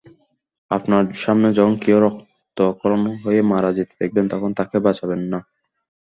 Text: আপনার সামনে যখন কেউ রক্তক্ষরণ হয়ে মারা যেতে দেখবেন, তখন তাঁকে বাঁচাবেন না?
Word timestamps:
আপনার 0.71 1.03
সামনে 1.15 1.47
যখন 1.57 1.75
কেউ 1.83 1.97
রক্তক্ষরণ 1.99 3.03
হয়ে 3.23 3.41
মারা 3.51 3.69
যেতে 3.77 3.93
দেখবেন, 4.01 4.25
তখন 4.33 4.49
তাঁকে 4.57 4.77
বাঁচাবেন 4.85 5.21
না? 5.31 5.39